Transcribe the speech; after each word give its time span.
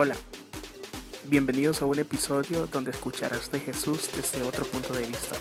Hola, 0.00 0.14
bienvenidos 1.24 1.82
a 1.82 1.86
un 1.86 1.98
episodio 1.98 2.68
donde 2.68 2.92
escucharás 2.92 3.50
de 3.50 3.58
Jesús 3.58 4.08
desde 4.14 4.46
otro 4.46 4.64
punto 4.64 4.92
de 4.92 5.00
vista. 5.00 5.34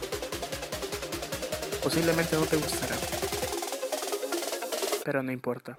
Posiblemente 1.83 2.35
no 2.35 2.41
te 2.41 2.55
gustará, 2.55 2.95
pero 5.05 5.21
no 5.21 5.31
importa. 5.31 5.75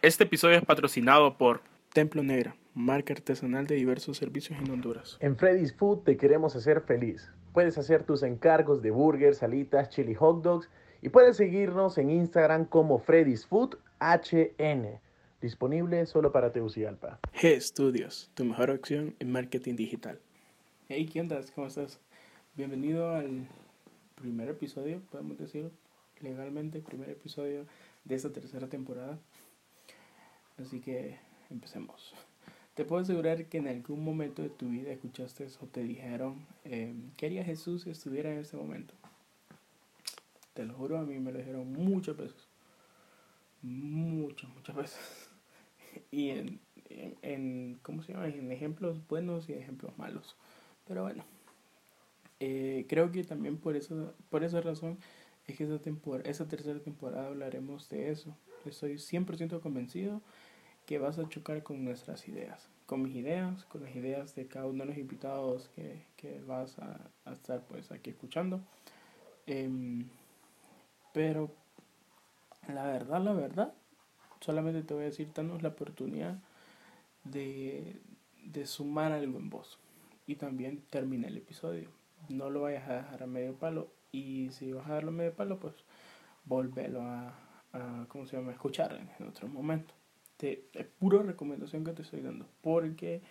Este 0.00 0.22
episodio 0.22 0.58
es 0.58 0.64
patrocinado 0.64 1.36
por 1.38 1.60
Templo 1.92 2.22
Negra, 2.22 2.54
marca 2.72 3.14
artesanal 3.14 3.66
de 3.66 3.74
diversos 3.74 4.16
servicios 4.16 4.60
en 4.60 4.70
Honduras. 4.70 5.16
En 5.18 5.36
Freddy's 5.36 5.74
Food 5.74 6.04
te 6.04 6.16
queremos 6.16 6.54
hacer 6.54 6.82
feliz. 6.82 7.32
Puedes 7.52 7.78
hacer 7.78 8.04
tus 8.04 8.22
encargos 8.22 8.80
de 8.80 8.92
burgers, 8.92 9.38
salitas, 9.38 9.90
chili 9.90 10.14
hot 10.14 10.44
dogs 10.44 10.70
y 11.00 11.10
puedes 11.10 11.36
seguirnos 11.36 11.96
en 11.98 12.10
Instagram 12.10 12.64
como 12.64 12.98
Freddy's 12.98 13.46
Food 13.46 13.76
HN. 14.00 15.00
Disponible 15.40 16.04
solo 16.06 16.32
para 16.32 16.52
Tegucigalpa. 16.52 17.20
G 17.32 17.60
Studios, 17.60 18.30
tu 18.34 18.44
mejor 18.44 18.70
opción 18.70 19.14
en 19.20 19.30
marketing 19.30 19.76
digital. 19.76 20.18
Hey, 20.88 21.06
¿qué 21.06 21.20
onda? 21.20 21.40
¿Cómo 21.54 21.68
estás? 21.68 22.00
Bienvenido 22.56 23.14
al 23.14 23.46
primer 24.16 24.48
episodio, 24.48 25.00
podemos 25.12 25.38
decir 25.38 25.70
legalmente, 26.20 26.80
primer 26.80 27.10
episodio 27.10 27.66
de 28.04 28.14
esta 28.16 28.32
tercera 28.32 28.66
temporada. 28.66 29.20
Así 30.60 30.80
que 30.80 31.16
empecemos. 31.50 32.14
Te 32.74 32.84
puedo 32.84 33.02
asegurar 33.02 33.44
que 33.44 33.58
en 33.58 33.68
algún 33.68 34.02
momento 34.02 34.42
de 34.42 34.48
tu 34.48 34.68
vida 34.68 34.90
escuchaste 34.90 35.46
o 35.60 35.66
te 35.66 35.82
dijeron, 35.84 36.44
eh, 36.64 36.94
¿qué 37.16 37.26
haría 37.26 37.44
Jesús 37.44 37.82
si 37.82 37.90
estuviera 37.90 38.32
en 38.32 38.38
este 38.38 38.56
momento? 38.56 38.94
Te 40.58 40.64
lo 40.64 40.74
juro, 40.74 40.98
a 40.98 41.04
mí 41.04 41.20
me 41.20 41.30
lo 41.30 41.38
dijeron 41.38 41.72
muchas 41.72 42.16
veces. 42.16 42.48
Muchas, 43.62 44.50
muchas 44.50 44.74
veces. 44.74 45.30
y 46.10 46.30
en, 46.30 46.58
en, 47.22 47.78
¿cómo 47.80 48.02
se 48.02 48.12
llama? 48.12 48.26
En 48.26 48.50
ejemplos 48.50 49.06
buenos 49.06 49.48
y 49.48 49.52
ejemplos 49.52 49.96
malos. 49.96 50.34
Pero 50.88 51.04
bueno, 51.04 51.24
eh, 52.40 52.86
creo 52.88 53.12
que 53.12 53.22
también 53.22 53.58
por, 53.58 53.76
eso, 53.76 54.12
por 54.30 54.42
esa 54.42 54.60
razón 54.60 54.98
es 55.46 55.56
que 55.56 55.62
esa, 55.62 55.78
temporada, 55.78 56.28
esa 56.28 56.48
tercera 56.48 56.80
temporada 56.80 57.28
hablaremos 57.28 57.88
de 57.88 58.10
eso. 58.10 58.36
Estoy 58.66 58.94
100% 58.94 59.60
convencido 59.60 60.22
que 60.86 60.98
vas 60.98 61.20
a 61.20 61.28
chocar 61.28 61.62
con 61.62 61.84
nuestras 61.84 62.26
ideas, 62.26 62.68
con 62.86 63.02
mis 63.02 63.14
ideas, 63.14 63.64
con 63.66 63.84
las 63.84 63.94
ideas 63.94 64.34
de 64.34 64.48
cada 64.48 64.66
uno 64.66 64.78
de 64.80 64.86
los 64.86 64.98
invitados 64.98 65.70
que, 65.76 66.02
que 66.16 66.40
vas 66.40 66.80
a, 66.80 67.12
a, 67.26 67.32
estar 67.32 67.64
pues 67.68 67.92
aquí 67.92 68.10
escuchando. 68.10 68.60
Eh, 69.46 70.04
pero 71.18 71.50
la 72.72 72.84
verdad, 72.84 73.20
la 73.20 73.32
verdad, 73.32 73.74
solamente 74.38 74.84
te 74.84 74.94
voy 74.94 75.02
a 75.02 75.06
decir, 75.06 75.32
danos 75.34 75.64
la 75.64 75.70
oportunidad 75.70 76.38
de, 77.24 77.96
de 78.44 78.66
sumar 78.66 79.10
algo 79.10 79.36
en 79.36 79.50
vos. 79.50 79.80
Y 80.28 80.36
también 80.36 80.84
termina 80.90 81.26
el 81.26 81.36
episodio. 81.36 81.88
No 82.28 82.50
lo 82.50 82.60
vayas 82.60 82.88
a 82.88 82.98
dejar 82.98 83.24
a 83.24 83.26
medio 83.26 83.54
palo. 83.54 83.88
Y 84.12 84.50
si 84.52 84.70
vas 84.70 84.86
a 84.86 84.90
dejarlo 84.90 85.10
a 85.10 85.14
medio 85.14 85.34
palo, 85.34 85.58
pues 85.58 85.74
volverlo 86.44 87.02
a, 87.02 87.34
a 87.72 88.06
¿cómo 88.06 88.24
se 88.24 88.36
llama? 88.36 88.52
escuchar 88.52 88.96
en 89.18 89.26
otro 89.26 89.48
momento 89.48 89.92
te, 90.36 90.68
es 90.72 90.86
pura 90.86 91.20
recomendación 91.20 91.82
que 91.82 91.94
te 91.94 92.02
estoy 92.02 92.20
dando. 92.20 92.46
Porque 92.62 93.22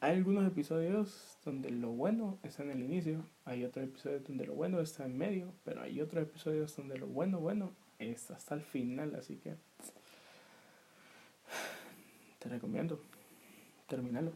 hay 0.00 0.16
algunos 0.16 0.46
episodios 0.46 1.38
donde 1.44 1.70
lo 1.70 1.90
bueno 1.90 2.38
está 2.42 2.62
en 2.62 2.70
el 2.70 2.82
inicio, 2.82 3.24
hay 3.44 3.64
otros 3.64 3.84
episodios 3.84 4.24
donde 4.24 4.46
lo 4.46 4.54
bueno 4.54 4.80
está 4.80 5.04
en 5.04 5.18
medio, 5.18 5.52
pero 5.64 5.82
hay 5.82 6.00
otros 6.00 6.22
episodios 6.22 6.74
donde 6.76 6.98
lo 6.98 7.06
bueno, 7.06 7.40
bueno, 7.40 7.72
está 7.98 8.34
hasta 8.34 8.54
el 8.54 8.62
final. 8.62 9.14
Así 9.16 9.36
que 9.36 9.50
te 12.38 12.48
recomiendo 12.48 13.00
terminarlo. 13.88 14.32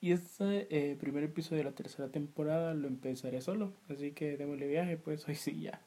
Y 0.00 0.12
este 0.12 0.66
eh, 0.70 0.96
primer 0.96 1.24
episodio 1.24 1.58
de 1.58 1.70
la 1.70 1.76
tercera 1.76 2.08
temporada 2.08 2.74
lo 2.74 2.88
empezaré 2.88 3.40
solo, 3.40 3.72
así 3.88 4.12
que 4.12 4.36
démosle 4.36 4.66
viaje, 4.66 4.96
pues 4.96 5.24
hoy 5.28 5.36
sí 5.36 5.60
ya. 5.60 5.80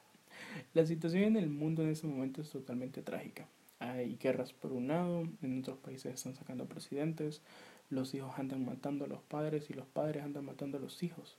La 0.73 0.85
situación 0.85 1.23
en 1.23 1.37
el 1.37 1.49
mundo 1.49 1.83
en 1.83 1.89
este 1.89 2.07
momento 2.07 2.41
es 2.41 2.49
totalmente 2.49 3.01
trágica 3.01 3.47
hay 3.79 4.17
guerras 4.17 4.53
por 4.53 4.71
un 4.71 4.87
lado, 4.87 5.23
en 5.41 5.59
otros 5.59 5.77
países 5.77 6.13
están 6.13 6.35
sacando 6.35 6.65
presidentes, 6.65 7.41
los 7.89 8.13
hijos 8.13 8.33
andan 8.37 8.65
matando 8.65 9.05
a 9.05 9.07
los 9.07 9.21
padres 9.21 9.69
y 9.69 9.73
los 9.73 9.87
padres 9.87 10.23
andan 10.23 10.45
matando 10.45 10.77
a 10.77 10.81
los 10.81 11.03
hijos. 11.03 11.37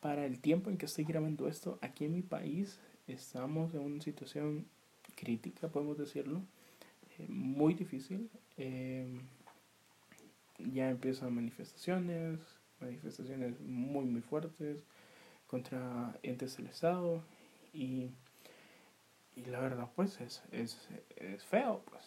Para 0.00 0.26
el 0.26 0.40
tiempo 0.40 0.70
en 0.70 0.78
que 0.78 0.86
estoy 0.86 1.04
grabando 1.04 1.48
esto, 1.48 1.78
aquí 1.80 2.04
en 2.04 2.14
mi 2.14 2.22
país 2.22 2.80
estamos 3.06 3.74
en 3.74 3.80
una 3.80 4.02
situación 4.02 4.66
crítica, 5.14 5.68
podemos 5.68 5.98
decirlo, 5.98 6.42
eh, 7.18 7.26
muy 7.28 7.74
difícil. 7.74 8.30
Eh, 8.56 9.20
ya 10.58 10.90
empiezan 10.90 11.34
manifestaciones, 11.34 12.38
manifestaciones 12.80 13.60
muy 13.60 14.04
muy 14.04 14.20
fuertes 14.20 14.84
contra 15.46 16.18
entes 16.22 16.56
del 16.56 16.66
Estado 16.66 17.22
y 17.72 18.10
y 19.34 19.44
la 19.46 19.60
verdad, 19.60 19.88
pues 19.94 20.20
es, 20.20 20.42
es, 20.52 20.88
es 21.16 21.44
feo, 21.44 21.82
pues. 21.90 22.04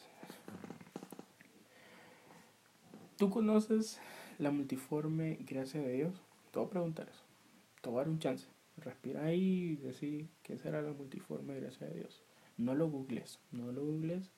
¿Tú 3.18 3.30
conoces 3.30 4.02
la 4.40 4.52
multiforme 4.52 5.38
gracia 5.40 5.80
de 5.80 5.94
Dios? 5.94 6.22
Te 6.52 6.60
voy 6.60 6.68
a 6.68 6.72
preguntar 6.72 7.08
eso. 7.08 7.24
Te 7.82 7.90
voy 7.90 8.00
a 8.00 8.02
dar 8.02 8.10
un 8.10 8.20
chance. 8.20 8.46
Respira 8.76 9.24
ahí 9.24 9.72
y 9.72 9.76
decir 9.78 10.28
qué 10.44 10.58
será 10.58 10.82
la 10.82 10.92
multiforme 10.92 11.56
gracia 11.56 11.88
de 11.88 11.96
Dios. 11.96 12.22
No 12.58 12.76
lo 12.76 12.90
googles, 12.90 13.40
no 13.54 13.72
lo 13.72 13.86
googles, 13.86 14.32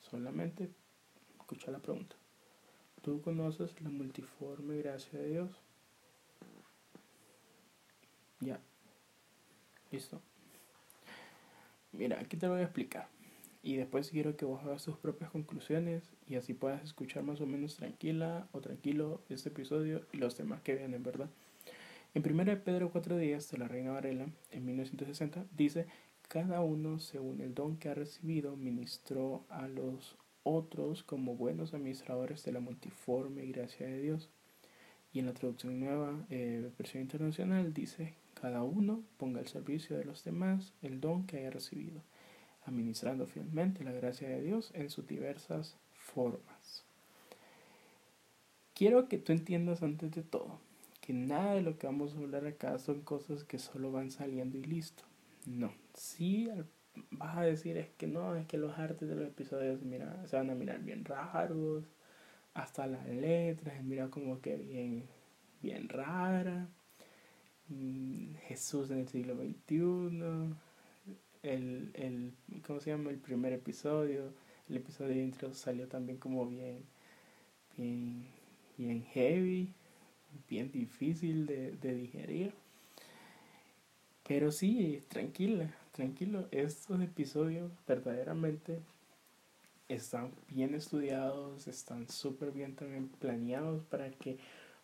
solamente 0.00 0.70
escucha 1.38 1.70
la 1.70 1.80
pregunta. 1.80 2.16
¿Tú 3.02 3.20
conoces 3.20 3.78
la 3.82 3.90
multiforme 3.90 4.78
gracia 4.78 5.18
de 5.18 5.28
Dios? 5.28 5.50
Ya. 8.40 8.58
Listo. 9.90 10.22
Mira, 11.92 12.20
aquí 12.20 12.38
te 12.38 12.46
lo 12.46 12.52
voy 12.52 12.62
a 12.62 12.64
explicar. 12.64 13.06
Y 13.64 13.76
después 13.76 14.10
quiero 14.10 14.36
que 14.36 14.44
vos 14.44 14.62
hagas 14.62 14.84
tus 14.84 14.98
propias 14.98 15.30
conclusiones 15.30 16.12
y 16.28 16.34
así 16.34 16.52
puedas 16.52 16.84
escuchar 16.84 17.22
más 17.22 17.40
o 17.40 17.46
menos 17.46 17.76
tranquila 17.76 18.46
o 18.52 18.60
tranquilo 18.60 19.22
este 19.30 19.48
episodio 19.48 20.04
y 20.12 20.18
los 20.18 20.36
demás 20.36 20.60
que 20.60 20.74
vienen, 20.74 21.02
¿verdad? 21.02 21.30
En 22.12 22.30
1 22.30 22.62
Pedro 22.62 22.90
4 22.92 23.16
días 23.16 23.50
de 23.50 23.56
la 23.56 23.66
Reina 23.66 23.92
Varela, 23.92 24.26
en 24.50 24.66
1960, 24.66 25.46
dice, 25.56 25.86
cada 26.28 26.60
uno 26.60 27.00
según 27.00 27.40
el 27.40 27.54
don 27.54 27.78
que 27.78 27.88
ha 27.88 27.94
recibido 27.94 28.54
ministró 28.54 29.46
a 29.48 29.66
los 29.66 30.18
otros 30.42 31.02
como 31.02 31.34
buenos 31.34 31.72
administradores 31.72 32.44
de 32.44 32.52
la 32.52 32.60
multiforme 32.60 33.46
gracia 33.46 33.86
de 33.86 33.98
Dios. 34.02 34.28
Y 35.14 35.20
en 35.20 35.26
la 35.26 35.32
traducción 35.32 35.80
nueva, 35.80 36.26
eh, 36.28 36.70
versión 36.76 37.02
internacional, 37.02 37.72
dice, 37.72 38.12
cada 38.34 38.62
uno 38.62 39.02
ponga 39.16 39.40
al 39.40 39.48
servicio 39.48 39.96
de 39.96 40.04
los 40.04 40.22
demás 40.22 40.74
el 40.82 41.00
don 41.00 41.26
que 41.26 41.38
haya 41.38 41.50
recibido, 41.50 42.02
administrando 42.64 43.26
fielmente 43.26 43.84
la 43.84 43.92
gracia 43.92 44.28
de 44.28 44.42
Dios 44.42 44.70
en 44.74 44.90
sus 44.90 45.06
diversas 45.06 45.76
formas. 45.94 46.84
Quiero 48.74 49.08
que 49.08 49.18
tú 49.18 49.32
entiendas 49.32 49.82
antes 49.82 50.10
de 50.12 50.22
todo 50.22 50.58
que 51.04 51.12
nada 51.12 51.52
de 51.52 51.60
lo 51.60 51.76
que 51.76 51.86
vamos 51.86 52.14
a 52.14 52.18
hablar 52.18 52.46
acá 52.46 52.78
son 52.78 53.02
cosas 53.02 53.44
que 53.44 53.58
solo 53.58 53.92
van 53.92 54.10
saliendo 54.10 54.56
y 54.56 54.62
listo. 54.62 55.02
No, 55.44 55.70
sí 55.92 56.48
vas 57.10 57.36
a 57.36 57.42
decir 57.42 57.76
es 57.76 57.90
que 57.98 58.06
no, 58.06 58.34
es 58.36 58.46
que 58.46 58.56
los 58.56 58.78
artes 58.78 59.06
de 59.06 59.14
los 59.14 59.26
episodios 59.26 59.82
mira, 59.82 60.26
se 60.26 60.36
van 60.36 60.48
a 60.48 60.54
mirar 60.54 60.80
bien 60.80 61.04
raros, 61.04 61.84
hasta 62.54 62.86
las 62.86 63.06
letras, 63.06 63.84
mira 63.84 64.08
como 64.08 64.40
que 64.40 64.56
bien, 64.56 65.04
bien 65.60 65.90
rara. 65.90 66.68
Mm, 67.68 68.36
Jesús 68.46 68.90
en 68.90 69.00
el 69.00 69.08
siglo 69.08 69.34
XXI, 69.34 70.54
el, 71.44 71.90
el, 71.94 72.32
¿cómo 72.66 72.80
se 72.80 72.90
llama? 72.90 73.10
El 73.10 73.18
primer 73.18 73.52
episodio, 73.52 74.32
el 74.68 74.76
episodio 74.76 75.10
de 75.10 75.22
intro 75.22 75.52
salió 75.54 75.86
también 75.86 76.18
como 76.18 76.46
bien, 76.46 76.82
bien, 77.76 78.26
bien 78.76 79.04
heavy, 79.04 79.72
bien 80.48 80.72
difícil 80.72 81.46
de, 81.46 81.72
de 81.72 81.94
digerir. 81.94 82.54
Pero 84.26 84.50
sí, 84.50 85.02
tranquila, 85.08 85.74
tranquilo, 85.92 86.48
estos 86.50 87.00
episodios 87.02 87.70
verdaderamente 87.86 88.80
están 89.88 90.32
bien 90.48 90.74
estudiados, 90.74 91.68
están 91.68 92.08
súper 92.08 92.52
bien 92.52 92.74
también 92.74 93.08
planeados 93.08 93.84
para 93.84 94.10
que 94.10 94.38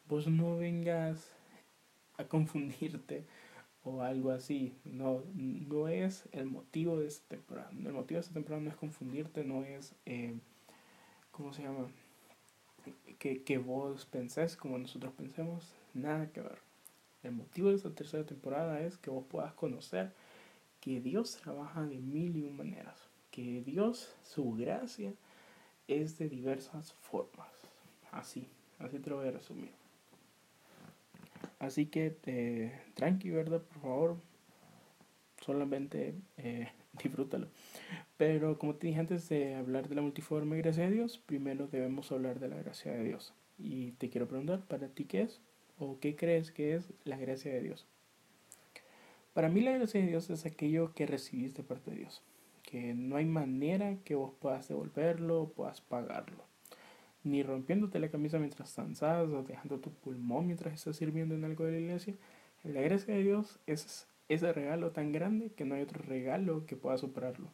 vos 0.06 0.26
no 0.26 0.58
vengas 0.58 1.30
a 2.18 2.24
confundirte 2.24 3.24
o 3.84 4.02
algo 4.02 4.30
así. 4.30 4.74
No, 4.84 5.22
no 5.34 5.88
es 5.88 6.28
el 6.32 6.46
motivo 6.46 6.98
de 6.98 7.06
esta 7.06 7.28
temporada. 7.28 7.70
El 7.70 7.92
motivo 7.92 8.16
de 8.16 8.20
esta 8.20 8.34
temporada 8.34 8.62
no 8.62 8.70
es 8.70 8.76
confundirte, 8.76 9.44
no 9.44 9.64
es, 9.64 9.94
eh, 10.06 10.38
¿cómo 11.30 11.52
se 11.52 11.62
llama? 11.62 11.88
Que, 13.18 13.42
que 13.42 13.58
vos 13.58 14.06
pensés 14.06 14.56
como 14.56 14.78
nosotros 14.78 15.12
pensemos, 15.12 15.74
nada 15.94 16.30
que 16.32 16.40
ver. 16.40 16.58
El 17.22 17.32
motivo 17.32 17.68
de 17.68 17.76
esta 17.76 17.94
tercera 17.94 18.24
temporada 18.24 18.80
es 18.80 18.96
que 18.96 19.10
vos 19.10 19.24
puedas 19.28 19.52
conocer 19.52 20.12
que 20.80 21.00
Dios 21.00 21.36
trabaja 21.36 21.82
de 21.82 21.98
mil 21.98 22.36
y 22.36 22.42
un 22.42 22.56
maneras, 22.56 22.98
que 23.30 23.60
Dios, 23.60 24.14
su 24.22 24.54
gracia, 24.54 25.12
es 25.86 26.16
de 26.18 26.28
diversas 26.28 26.92
formas. 26.94 27.50
Así, 28.10 28.48
así 28.78 28.98
te 28.98 29.10
lo 29.10 29.16
voy 29.16 29.28
a 29.28 29.32
resumir. 29.32 29.79
Así 31.60 31.86
que 31.86 32.16
eh, 32.24 32.72
tranqui, 32.94 33.30
¿verdad? 33.30 33.62
Por 33.62 33.82
favor, 33.82 34.16
solamente 35.44 36.14
eh, 36.38 36.68
disfrútalo. 37.02 37.48
Pero 38.16 38.58
como 38.58 38.74
te 38.74 38.88
dije 38.88 38.98
antes 38.98 39.28
de 39.28 39.54
hablar 39.54 39.88
de 39.88 39.94
la 39.94 40.02
multiforme 40.02 40.56
gracia 40.56 40.84
de 40.84 40.94
Dios, 40.96 41.18
primero 41.18 41.68
debemos 41.68 42.10
hablar 42.10 42.40
de 42.40 42.48
la 42.48 42.56
gracia 42.56 42.92
de 42.92 43.04
Dios. 43.04 43.34
Y 43.58 43.92
te 43.92 44.08
quiero 44.08 44.26
preguntar, 44.26 44.60
¿para 44.66 44.88
ti 44.88 45.04
qué 45.04 45.22
es? 45.22 45.40
¿O 45.78 45.98
qué 46.00 46.16
crees 46.16 46.50
que 46.50 46.74
es 46.74 46.92
la 47.04 47.18
gracia 47.18 47.52
de 47.52 47.60
Dios? 47.62 47.86
Para 49.34 49.48
mí 49.50 49.60
la 49.60 49.72
gracia 49.72 50.00
de 50.00 50.06
Dios 50.06 50.30
es 50.30 50.46
aquello 50.46 50.92
que 50.94 51.06
recibiste 51.06 51.62
de 51.62 51.68
parte 51.68 51.90
de 51.90 51.98
Dios. 51.98 52.22
Que 52.62 52.94
no 52.94 53.16
hay 53.16 53.26
manera 53.26 53.96
que 54.04 54.14
vos 54.14 54.32
puedas 54.40 54.68
devolverlo 54.68 55.42
o 55.42 55.48
puedas 55.50 55.82
pagarlo. 55.82 56.49
Ni 57.22 57.42
rompiéndote 57.42 57.98
la 57.98 58.10
camisa 58.10 58.38
mientras 58.38 58.74
danzas 58.74 59.28
o 59.28 59.42
dejando 59.42 59.78
tu 59.78 59.90
pulmón 59.92 60.46
mientras 60.46 60.74
estás 60.74 60.96
sirviendo 60.96 61.34
en 61.34 61.44
algo 61.44 61.64
de 61.64 61.72
la 61.72 61.78
iglesia. 61.78 62.14
La 62.64 62.80
gracia 62.80 63.14
de 63.14 63.22
Dios 63.22 63.58
es 63.66 64.06
ese 64.28 64.52
regalo 64.52 64.92
tan 64.92 65.12
grande 65.12 65.50
que 65.52 65.64
no 65.64 65.74
hay 65.74 65.82
otro 65.82 66.02
regalo 66.02 66.66
que 66.66 66.76
pueda 66.76 66.96
superarlo. 66.96 67.48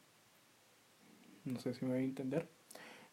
No 1.44 1.58
sé 1.60 1.74
si 1.74 1.84
me 1.84 1.92
voy 1.92 2.00
a 2.00 2.04
entender. 2.04 2.48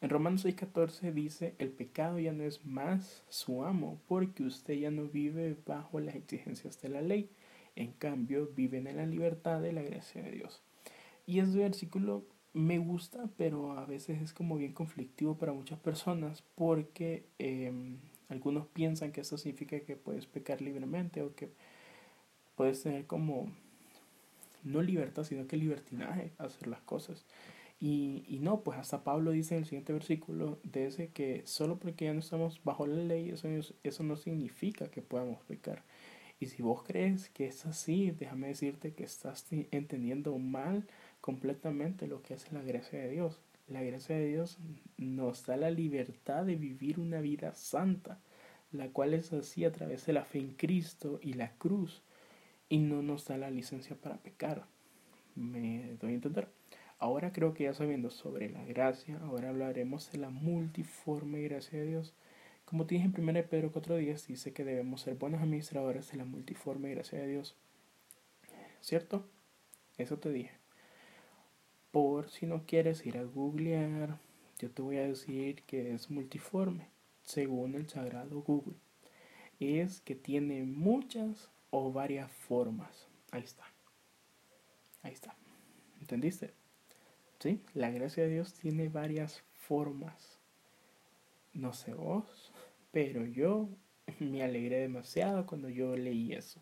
En 0.01 0.09
Romanos 0.09 0.43
6:14 0.43 1.13
dice, 1.13 1.55
el 1.59 1.69
pecado 1.69 2.19
ya 2.19 2.33
no 2.33 2.43
es 2.43 2.65
más 2.65 3.23
su 3.29 3.63
amo, 3.63 4.01
porque 4.07 4.43
usted 4.43 4.73
ya 4.73 4.91
no 4.91 5.07
vive 5.07 5.55
bajo 5.65 6.01
las 6.01 6.15
exigencias 6.15 6.81
de 6.81 6.89
la 6.89 7.01
ley. 7.01 7.29
En 7.75 7.93
cambio, 7.93 8.51
vive 8.53 8.79
en 8.79 8.95
la 8.97 9.05
libertad 9.05 9.61
de 9.61 9.71
la 9.71 9.81
gracia 9.81 10.21
de 10.21 10.31
Dios. 10.31 10.61
Y 11.25 11.39
ese 11.39 11.57
versículo 11.57 12.25
me 12.53 12.77
gusta, 12.77 13.29
pero 13.37 13.77
a 13.77 13.85
veces 13.85 14.21
es 14.21 14.33
como 14.33 14.57
bien 14.57 14.73
conflictivo 14.73 15.35
para 15.35 15.53
muchas 15.53 15.79
personas, 15.79 16.43
porque 16.55 17.25
em, 17.39 17.97
algunos 18.29 18.67
piensan 18.67 19.11
que 19.11 19.21
eso 19.21 19.37
significa 19.37 19.79
que 19.79 19.95
puedes 19.95 20.27
pecar 20.27 20.61
libremente 20.61 21.21
o 21.21 21.35
que 21.35 21.49
puedes 22.55 22.83
tener 22.83 23.05
como 23.07 23.47
no 24.63 24.81
libertad, 24.81 25.23
sino 25.23 25.47
que 25.47 25.57
libertinaje 25.57 26.31
hacer 26.37 26.67
las 26.67 26.81
cosas. 26.81 27.25
Y, 27.79 28.23
y, 28.27 28.39
no, 28.39 28.61
pues 28.61 28.77
hasta 28.79 29.03
Pablo 29.03 29.31
dice 29.31 29.55
en 29.55 29.61
el 29.61 29.65
siguiente 29.65 29.91
versículo, 29.91 30.57
de 30.63 30.87
ese 30.87 31.09
que 31.09 31.41
solo 31.45 31.77
porque 31.77 32.05
ya 32.05 32.13
no 32.13 32.19
estamos 32.19 32.61
bajo 32.63 32.87
la 32.87 33.03
ley, 33.03 33.29
eso, 33.29 33.49
eso 33.83 34.03
no 34.03 34.15
significa 34.15 34.89
que 34.89 35.01
podamos 35.01 35.41
pecar. 35.43 35.83
Y 36.39 36.45
si 36.45 36.61
vos 36.61 36.83
crees 36.83 37.29
que 37.29 37.47
es 37.47 37.65
así, 37.65 38.11
déjame 38.11 38.47
decirte 38.47 38.93
que 38.93 39.03
estás 39.03 39.45
entendiendo 39.71 40.37
mal 40.37 40.87
completamente 41.23 42.05
lo 42.05 42.21
que 42.21 42.33
es 42.33 42.51
la 42.51 42.61
gracia 42.61 42.99
de 42.99 43.09
Dios. 43.09 43.39
La 43.69 43.81
gracia 43.81 44.17
de 44.17 44.27
Dios 44.27 44.57
nos 44.97 45.45
da 45.45 45.55
la 45.55 45.71
libertad 45.71 46.43
de 46.43 46.57
vivir 46.57 46.99
una 46.99 47.21
vida 47.21 47.55
santa, 47.55 48.19
la 48.73 48.89
cual 48.89 49.13
es 49.13 49.31
así 49.31 49.63
a 49.63 49.71
través 49.71 50.05
de 50.05 50.11
la 50.11 50.25
fe 50.25 50.39
en 50.39 50.51
Cristo 50.51 51.21
y 51.23 51.31
la 51.35 51.53
cruz, 51.53 52.03
y 52.67 52.79
no 52.79 53.01
nos 53.01 53.25
da 53.25 53.37
la 53.37 53.51
licencia 53.51 53.95
para 53.95 54.17
pecar. 54.17 54.65
¿Me 55.35 55.95
doy 56.01 56.11
a 56.11 56.15
entender? 56.15 56.49
Ahora 56.99 57.31
creo 57.31 57.53
que 57.53 57.63
ya 57.63 57.73
sabiendo 57.73 58.09
sobre 58.09 58.49
la 58.49 58.65
gracia, 58.65 59.17
ahora 59.23 59.47
hablaremos 59.47 60.11
de 60.11 60.17
la 60.17 60.29
multiforme 60.29 61.41
gracia 61.43 61.79
de 61.79 61.87
Dios. 61.87 62.13
Como 62.65 62.85
te 62.85 62.95
dije 62.95 63.05
en 63.05 63.15
1 63.17 63.47
Pedro 63.49 63.71
4.10, 63.71 64.27
dice 64.27 64.51
que 64.51 64.65
debemos 64.65 64.99
ser 64.99 65.15
buenos 65.15 65.41
administradores 65.41 66.11
de 66.11 66.17
la 66.17 66.25
multiforme 66.25 66.89
gracia 66.89 67.17
de 67.19 67.27
Dios. 67.27 67.55
¿Cierto? 68.81 69.25
Eso 69.97 70.19
te 70.19 70.29
dije. 70.29 70.62
Por 71.93 72.31
si 72.31 72.47
no 72.47 72.65
quieres 72.65 73.05
ir 73.05 73.19
a 73.19 73.23
googlear, 73.23 74.17
yo 74.57 74.71
te 74.71 74.81
voy 74.81 74.97
a 74.97 75.07
decir 75.07 75.61
que 75.67 75.93
es 75.93 76.09
multiforme, 76.09 76.87
según 77.21 77.75
el 77.75 77.87
sagrado 77.87 78.41
Google. 78.41 78.77
Es 79.59 80.01
que 80.01 80.15
tiene 80.15 80.63
muchas 80.63 81.51
o 81.69 81.91
varias 81.93 82.31
formas. 82.31 83.07
Ahí 83.29 83.43
está. 83.43 83.65
Ahí 85.03 85.13
está. 85.13 85.35
¿Entendiste? 86.01 86.55
La 87.75 87.91
gracia 87.91 88.23
de 88.23 88.29
Dios 88.29 88.55
tiene 88.55 88.89
varias 88.89 89.43
formas. 89.53 90.39
No 91.53 91.73
sé 91.73 91.93
vos, 91.93 92.51
pero 92.91 93.23
yo 93.23 93.69
me 94.19 94.41
alegré 94.41 94.79
demasiado 94.79 95.45
cuando 95.45 95.69
yo 95.69 95.95
leí 95.95 96.33
eso. 96.33 96.59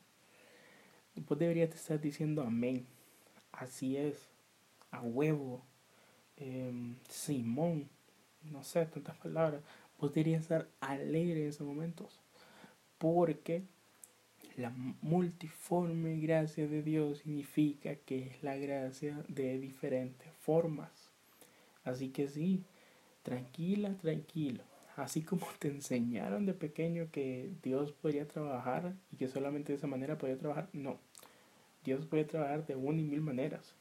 Vos 1.16 1.39
deberías 1.39 1.74
estar 1.74 2.01
diciendo 2.01 2.42
amén. 2.42 2.86
Así 3.54 3.95
es. 3.95 4.31
A 4.91 5.01
huevo. 5.01 5.65
Em, 6.38 6.95
Simón. 7.09 7.89
No 8.51 8.63
sé, 8.63 8.85
tantas 8.85 9.17
palabras. 9.17 9.61
Vos 9.99 10.13
deberías 10.13 10.41
estar 10.41 10.67
alegre 10.79 11.43
en 11.43 11.49
esos 11.49 11.67
momentos. 11.67 12.19
Porque 12.97 13.63
la 14.57 14.69
multiforme 15.01 16.17
gracia 16.19 16.67
de 16.67 16.83
Dios 16.83 17.19
significa 17.19 17.95
que 17.95 18.27
es 18.27 18.43
la 18.43 18.57
gracia 18.57 19.23
de 19.27 19.59
diferentes 19.59 20.31
formas. 20.41 21.11
Así 21.83 22.09
que 22.09 22.27
sí, 22.27 22.63
tranquila, 23.23 23.95
tranquilo. 24.01 24.63
Así 24.95 25.21
como 25.23 25.47
te 25.59 25.69
enseñaron 25.69 26.45
de 26.45 26.53
pequeño 26.53 27.09
que 27.11 27.51
Dios 27.63 27.91
podría 27.91 28.27
trabajar 28.27 28.94
y 29.11 29.17
que 29.17 29.27
solamente 29.27 29.71
de 29.71 29.77
esa 29.77 29.87
manera 29.87 30.17
podía 30.17 30.37
trabajar, 30.37 30.69
no. 30.73 30.99
Dios 31.83 32.05
puede 32.05 32.25
trabajar 32.25 32.65
de 32.65 32.75
una 32.75 32.99
y 32.99 33.03
mil 33.03 33.21
maneras. 33.21 33.73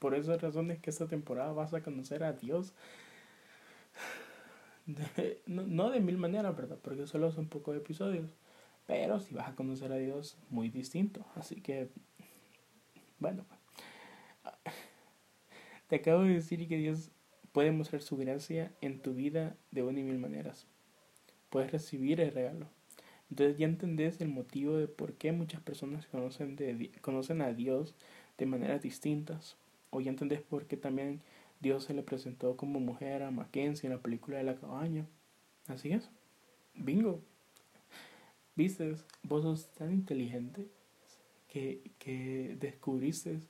Por 0.00 0.14
esas 0.14 0.42
razones 0.42 0.80
que 0.80 0.90
esta 0.90 1.06
temporada 1.06 1.52
vas 1.52 1.72
a 1.72 1.82
conocer 1.82 2.24
a 2.24 2.32
Dios. 2.32 2.72
no, 5.46 5.62
no, 5.62 5.90
de 5.90 6.00
mil 6.00 6.18
maneras, 6.18 6.56
¿verdad? 6.56 6.78
Porque 6.82 7.06
solo 7.06 7.30
son 7.30 7.46
pocos 7.46 7.76
episodios. 7.76 8.34
Pero 8.88 9.20
si 9.20 9.34
vas 9.34 9.48
a 9.48 9.54
conocer 9.54 9.92
a 9.92 9.96
Dios 9.96 10.36
muy 10.48 10.68
distinto. 10.68 11.24
Así 11.36 11.60
que, 11.60 11.90
bueno, 13.20 13.44
te 15.86 15.96
acabo 15.96 16.22
de 16.22 16.34
decir 16.34 16.66
que 16.66 16.76
Dios 16.76 17.10
puede 17.52 17.72
mostrar 17.72 18.02
su 18.02 18.16
gracia 18.16 18.72
en 18.80 19.00
tu 19.00 19.14
vida 19.14 19.56
de 19.70 19.82
una 19.82 20.00
y 20.00 20.02
mil 20.02 20.18
maneras. 20.18 20.66
Puedes 21.50 21.72
recibir 21.72 22.20
el 22.20 22.32
regalo. 22.32 22.66
Entonces 23.30 23.58
ya 23.58 23.66
entendés 23.66 24.20
el 24.20 24.28
motivo 24.28 24.76
de 24.76 24.88
por 24.88 25.14
qué 25.14 25.32
muchas 25.32 25.60
personas 25.60 26.06
conocen, 26.06 26.56
de, 26.56 26.90
conocen 27.00 27.42
a 27.42 27.52
Dios 27.52 27.94
de 28.38 28.46
maneras 28.46 28.82
distintas. 28.82 29.56
O 29.90 30.00
ya 30.00 30.10
entendés 30.10 30.40
por 30.40 30.66
qué 30.66 30.76
también 30.76 31.20
Dios 31.60 31.84
se 31.84 31.94
le 31.94 32.02
presentó 32.02 32.56
como 32.56 32.80
mujer 32.80 33.22
a 33.22 33.30
Mackenzie 33.30 33.88
en 33.88 33.94
la 33.94 34.02
película 34.02 34.38
de 34.38 34.44
la 34.44 34.56
cabaña. 34.56 35.06
Así 35.66 35.92
es. 35.92 36.08
Bingo. 36.74 37.20
Viste, 38.56 38.96
vos 39.22 39.42
sos 39.42 39.70
tan 39.72 39.92
inteligente 39.92 40.66
que, 41.48 41.82
que 41.98 42.56
descubriste 42.58 43.40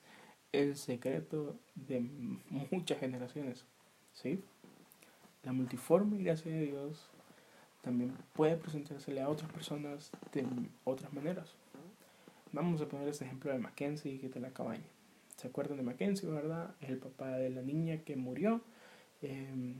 el 0.52 0.76
secreto 0.76 1.56
de 1.74 2.00
muchas 2.70 2.98
generaciones. 2.98 3.64
¿Sí? 4.12 4.40
La 5.42 5.52
multiforme 5.52 6.22
gracia 6.22 6.52
de 6.52 6.66
Dios 6.66 7.06
también 7.82 8.14
puede 8.34 8.56
presentársele 8.56 9.22
a 9.22 9.28
otras 9.28 9.50
personas 9.50 10.10
de 10.32 10.46
otras 10.84 11.12
maneras. 11.12 11.54
Vamos 12.52 12.80
a 12.80 12.88
poner 12.88 13.08
este 13.08 13.24
ejemplo 13.24 13.52
de 13.52 13.58
Mackenzie 13.58 14.18
que 14.18 14.28
de 14.28 14.40
la 14.40 14.50
cabaña. 14.50 14.84
¿Se 15.40 15.48
acuerdan 15.48 15.78
de 15.78 15.82
Mackenzie, 15.82 16.28
verdad? 16.28 16.74
Es 16.82 16.90
el 16.90 16.98
papá 16.98 17.30
de 17.30 17.48
la 17.48 17.62
niña 17.62 18.04
que 18.04 18.14
murió 18.14 18.60
em, 19.22 19.72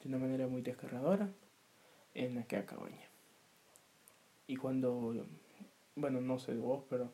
de 0.00 0.08
una 0.08 0.16
manera 0.16 0.48
muy 0.48 0.62
desgarradora 0.62 1.28
en 2.14 2.38
aquella 2.38 2.64
cabaña. 2.64 3.10
Y 4.46 4.56
cuando, 4.56 5.14
bueno, 5.96 6.22
no 6.22 6.38
sé 6.38 6.54
de 6.54 6.60
vos, 6.60 6.84
pero 6.88 7.12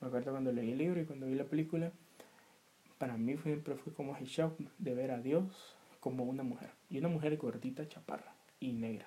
me 0.00 0.08
acuerdo 0.08 0.32
cuando 0.32 0.50
leí 0.50 0.72
el 0.72 0.78
libro 0.78 1.00
y 1.00 1.04
cuando 1.04 1.26
vi 1.26 1.36
la 1.36 1.44
película, 1.44 1.92
para 2.98 3.16
mí 3.16 3.36
siempre 3.36 3.76
fue 3.76 3.92
como 3.92 4.16
el 4.16 4.24
shock 4.24 4.58
de 4.78 4.94
ver 4.96 5.12
a 5.12 5.20
Dios 5.20 5.76
como 6.00 6.24
una 6.24 6.42
mujer. 6.42 6.70
Y 6.90 6.98
una 6.98 7.06
mujer 7.06 7.36
gordita, 7.36 7.86
chaparra 7.86 8.34
y 8.58 8.72
negra. 8.72 9.06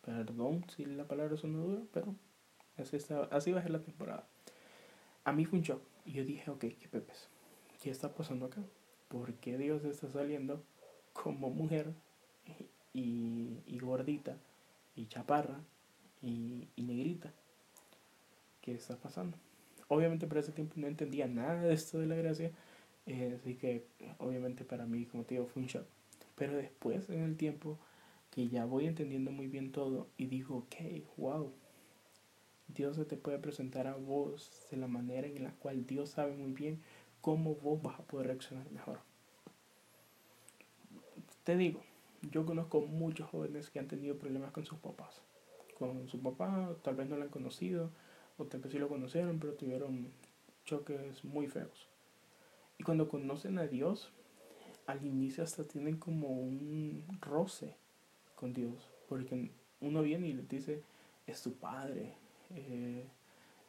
Perdón 0.00 0.64
si 0.74 0.86
la 0.86 1.04
palabra 1.04 1.36
suena 1.36 1.58
dura, 1.58 1.82
pero 1.92 2.14
así, 2.78 2.96
está, 2.96 3.24
así 3.24 3.52
va 3.52 3.58
a 3.58 3.62
ser 3.62 3.72
la 3.72 3.82
temporada. 3.82 4.26
A 5.24 5.32
mí 5.32 5.44
fue 5.44 5.58
un 5.58 5.64
shock. 5.66 5.82
Y 6.06 6.12
yo 6.12 6.24
dije, 6.24 6.50
ok, 6.50 6.60
¿qué 6.60 6.88
pepes? 6.90 7.28
¿Qué 7.80 7.90
está 7.90 8.12
pasando 8.14 8.46
acá? 8.46 8.62
¿Por 9.08 9.34
qué 9.34 9.58
Dios 9.58 9.84
está 9.84 10.08
saliendo 10.08 10.62
como 11.12 11.50
mujer 11.50 11.92
y, 12.92 13.58
y 13.66 13.78
gordita 13.78 14.36
y 14.94 15.06
chaparra 15.06 15.60
y, 16.22 16.68
y 16.76 16.82
negrita? 16.82 17.32
¿Qué 18.60 18.72
está 18.72 18.96
pasando? 18.96 19.36
Obviamente 19.88 20.26
por 20.26 20.38
ese 20.38 20.52
tiempo 20.52 20.74
no 20.76 20.86
entendía 20.86 21.26
nada 21.26 21.62
de 21.62 21.74
esto 21.74 21.98
de 21.98 22.06
la 22.06 22.14
gracia 22.14 22.52
eh, 23.06 23.36
así 23.40 23.54
que 23.56 23.86
obviamente 24.18 24.64
para 24.64 24.86
mí, 24.86 25.04
como 25.06 25.24
te 25.24 25.34
digo, 25.34 25.46
fue 25.46 25.62
un 25.62 25.68
shock. 25.68 25.86
Pero 26.36 26.56
después, 26.56 27.08
en 27.10 27.20
el 27.22 27.36
tiempo, 27.36 27.78
que 28.30 28.48
ya 28.48 28.64
voy 28.64 28.86
entendiendo 28.86 29.32
muy 29.32 29.48
bien 29.48 29.72
todo 29.72 30.08
y 30.16 30.26
digo, 30.26 30.58
ok, 30.58 30.76
wow, 31.16 31.52
Dios 32.68 32.96
se 32.96 33.04
te 33.04 33.16
puede 33.16 33.38
presentar 33.38 33.86
a 33.88 33.96
vos 33.96 34.50
de 34.70 34.76
la 34.76 34.86
manera 34.86 35.26
en 35.26 35.42
la 35.44 35.52
cual 35.52 35.86
Dios 35.86 36.10
sabe 36.10 36.36
muy 36.36 36.52
bien 36.52 36.80
cómo 37.20 37.54
vos 37.56 37.82
vas 37.82 37.98
a 37.98 38.02
poder 38.04 38.28
reaccionar 38.28 38.70
mejor. 38.70 39.00
Te 41.44 41.56
digo, 41.56 41.80
yo 42.30 42.44
conozco 42.44 42.80
muchos 42.80 43.28
jóvenes 43.28 43.70
que 43.70 43.78
han 43.78 43.88
tenido 43.88 44.16
problemas 44.16 44.52
con 44.52 44.64
sus 44.64 44.78
papás. 44.78 45.22
Con 45.78 46.08
su 46.08 46.20
papá, 46.20 46.74
tal 46.82 46.94
vez 46.96 47.08
no 47.08 47.16
lo 47.16 47.22
han 47.22 47.30
conocido, 47.30 47.90
o 48.36 48.44
tal 48.44 48.60
vez 48.60 48.72
sí 48.72 48.78
lo 48.78 48.88
conocieron, 48.88 49.38
pero 49.38 49.54
tuvieron 49.54 50.08
choques 50.64 51.24
muy 51.24 51.46
feos. 51.46 51.88
Y 52.78 52.84
cuando 52.84 53.08
conocen 53.08 53.58
a 53.58 53.66
Dios, 53.66 54.12
al 54.86 55.04
inicio 55.04 55.44
hasta 55.44 55.64
tienen 55.64 55.96
como 55.96 56.28
un 56.28 57.04
roce 57.20 57.74
con 58.34 58.52
Dios, 58.52 58.90
porque 59.08 59.50
uno 59.80 60.02
viene 60.02 60.28
y 60.28 60.32
les 60.32 60.48
dice, 60.48 60.82
es 61.26 61.42
tu 61.42 61.54
padre, 61.54 62.14
eh, 62.54 63.06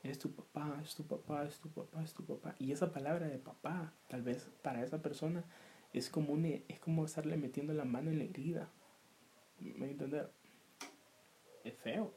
es 0.04 0.18
tu 0.18 0.32
papá, 0.32 0.80
es 0.84 0.96
tu 0.96 1.06
papá, 1.06 1.46
es 1.46 1.60
tu 1.60 1.70
papá, 1.70 2.04
es 2.04 2.14
tu 2.14 2.26
papá. 2.26 2.56
Y 2.58 2.72
esa 2.72 2.92
palabra 2.92 3.28
de 3.28 3.38
papá, 3.38 3.94
tal 4.08 4.24
vez 4.24 4.50
para 4.62 4.84
esa 4.84 5.02
persona, 5.02 5.44
es 5.94 6.10
como, 6.10 6.34
un, 6.34 6.46
es 6.46 6.80
como 6.80 7.06
estarle 7.06 7.38
metiendo 7.38 7.74
la 7.74 7.86
mano 7.86 8.10
en 8.10 8.18
la 8.18 8.24
herida. 8.24 8.70
¿Me 9.60 9.92
entender? 9.92 10.32
Es 11.64 11.76
feo. 11.76 12.14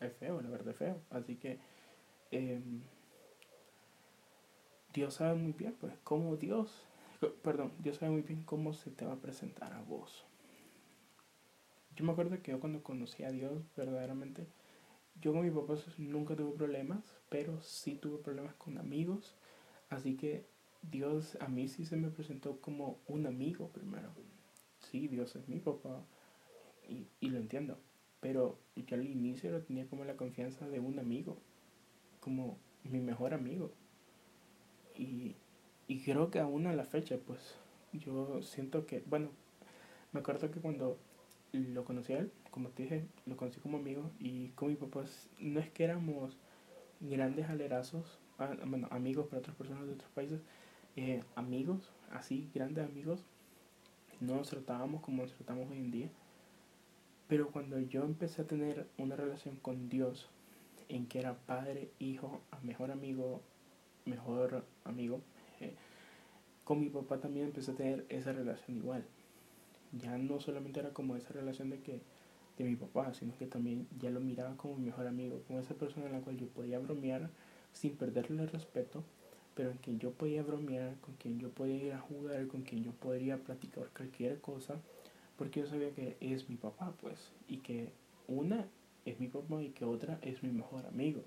Es 0.00 0.12
feo, 0.14 0.40
la 0.40 0.48
verdad 0.48 0.68
es 0.68 0.76
feo. 0.76 1.02
Así 1.10 1.36
que 1.36 1.58
em, 2.30 2.82
Dios 4.94 5.14
sabe 5.14 5.34
muy 5.34 5.52
bien, 5.52 5.76
pues, 5.78 5.92
cómo 6.04 6.36
Dios, 6.36 6.86
perdón, 7.42 7.72
Dios 7.78 7.96
sabe 7.96 8.12
muy 8.12 8.22
bien 8.22 8.42
cómo 8.44 8.72
se 8.72 8.90
te 8.90 9.04
va 9.04 9.14
a 9.14 9.20
presentar 9.20 9.74
a 9.74 9.82
vos. 9.82 10.24
Yo 11.94 12.04
me 12.04 12.12
acuerdo 12.12 12.40
que 12.42 12.52
yo 12.52 12.60
cuando 12.60 12.82
conocí 12.82 13.24
a 13.24 13.30
Dios 13.30 13.62
verdaderamente, 13.74 14.46
yo 15.20 15.32
con 15.32 15.42
mi 15.42 15.50
papá 15.50 15.74
nunca 15.98 16.36
tuve 16.36 16.56
problemas, 16.56 17.16
pero 17.28 17.60
sí 17.60 17.94
tuve 17.94 18.18
problemas 18.18 18.54
con 18.54 18.78
amigos. 18.78 19.34
Así 19.88 20.16
que 20.16 20.44
Dios 20.82 21.36
a 21.40 21.48
mí 21.48 21.68
sí 21.68 21.84
se 21.84 21.96
me 21.96 22.10
presentó 22.10 22.60
como 22.60 22.98
un 23.06 23.26
amigo 23.26 23.68
primero. 23.68 24.10
Sí, 24.80 25.08
Dios 25.08 25.34
es 25.36 25.48
mi 25.48 25.58
papá 25.58 26.04
y, 26.88 27.06
y 27.20 27.30
lo 27.30 27.38
entiendo. 27.38 27.78
Pero 28.20 28.58
yo 28.76 28.96
al 28.96 29.06
inicio 29.06 29.50
lo 29.50 29.62
tenía 29.62 29.88
como 29.88 30.04
la 30.04 30.16
confianza 30.16 30.68
de 30.68 30.80
un 30.80 30.98
amigo, 30.98 31.38
como 32.20 32.58
mi 32.84 33.00
mejor 33.00 33.34
amigo. 33.34 33.72
Y, 34.94 35.36
y 35.86 36.00
creo 36.00 36.30
que 36.30 36.40
aún 36.40 36.66
a 36.66 36.74
la 36.74 36.84
fecha, 36.84 37.18
pues 37.24 37.56
yo 37.92 38.42
siento 38.42 38.86
que, 38.86 39.02
bueno, 39.06 39.30
me 40.12 40.20
acuerdo 40.20 40.50
que 40.50 40.60
cuando 40.60 40.98
lo 41.52 41.84
conocí 41.84 42.12
a 42.12 42.18
él, 42.18 42.32
como 42.56 42.70
te 42.70 42.84
dije, 42.84 43.04
lo 43.26 43.36
conocí 43.36 43.60
como 43.60 43.76
amigo 43.76 44.10
y 44.18 44.48
con 44.54 44.68
mi 44.68 44.76
papá 44.76 45.04
no 45.38 45.60
es 45.60 45.70
que 45.72 45.84
éramos 45.84 46.38
grandes 47.00 47.50
alerazos, 47.50 48.18
ah, 48.38 48.56
bueno, 48.64 48.88
amigos 48.90 49.26
para 49.26 49.40
otras 49.40 49.54
personas 49.56 49.86
de 49.86 49.92
otros 49.92 50.10
países, 50.12 50.40
eh, 50.96 51.22
amigos, 51.34 51.92
así, 52.10 52.48
grandes 52.54 52.86
amigos, 52.86 53.20
no 54.20 54.36
nos 54.36 54.48
tratábamos 54.48 55.02
como 55.02 55.24
nos 55.24 55.34
tratamos 55.34 55.70
hoy 55.70 55.76
en 55.76 55.90
día. 55.90 56.08
Pero 57.28 57.50
cuando 57.50 57.78
yo 57.78 58.04
empecé 58.04 58.40
a 58.40 58.46
tener 58.46 58.86
una 58.96 59.16
relación 59.16 59.56
con 59.56 59.90
Dios, 59.90 60.30
en 60.88 61.08
que 61.08 61.18
era 61.18 61.34
padre, 61.34 61.90
hijo, 61.98 62.40
mejor 62.62 62.90
amigo, 62.90 63.42
mejor 64.06 64.64
amigo, 64.84 65.20
eh, 65.60 65.74
con 66.64 66.80
mi 66.80 66.88
papá 66.88 67.20
también 67.20 67.48
empecé 67.48 67.72
a 67.72 67.74
tener 67.74 68.06
esa 68.08 68.32
relación 68.32 68.78
igual. 68.78 69.04
Ya 69.92 70.16
no 70.16 70.40
solamente 70.40 70.80
era 70.80 70.94
como 70.94 71.16
esa 71.16 71.34
relación 71.34 71.68
de 71.68 71.80
que 71.80 72.00
de 72.56 72.64
mi 72.64 72.76
papá, 72.76 73.12
sino 73.14 73.36
que 73.36 73.46
también 73.46 73.86
ya 74.00 74.10
lo 74.10 74.20
miraba 74.20 74.56
como 74.56 74.76
mi 74.76 74.86
mejor 74.86 75.06
amigo, 75.06 75.42
como 75.46 75.60
esa 75.60 75.74
persona 75.74 76.06
en 76.06 76.12
la 76.12 76.20
cual 76.20 76.36
yo 76.36 76.46
podía 76.48 76.78
bromear 76.78 77.30
sin 77.72 77.96
perderle 77.96 78.42
el 78.42 78.48
respeto, 78.48 79.04
pero 79.54 79.70
en 79.70 79.78
quien 79.78 79.98
yo 79.98 80.12
podía 80.12 80.42
bromear, 80.42 80.94
con 81.00 81.14
quien 81.16 81.38
yo 81.38 81.50
podía 81.50 81.76
ir 81.76 81.92
a 81.92 82.00
jugar, 82.00 82.46
con 82.46 82.62
quien 82.62 82.82
yo 82.82 82.92
podría 82.92 83.38
platicar 83.38 83.88
cualquier 83.94 84.40
cosa, 84.40 84.76
porque 85.36 85.60
yo 85.60 85.66
sabía 85.66 85.90
que 85.90 86.16
es 86.20 86.48
mi 86.48 86.56
papá, 86.56 86.94
pues, 87.00 87.32
y 87.48 87.58
que 87.58 87.90
una 88.28 88.66
es 89.04 89.20
mi 89.20 89.28
papá 89.28 89.62
y 89.62 89.70
que 89.70 89.84
otra 89.84 90.18
es 90.22 90.42
mi 90.42 90.50
mejor 90.50 90.84
amigo. 90.86 91.22